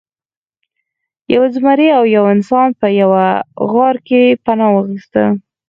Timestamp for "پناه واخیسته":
4.45-5.23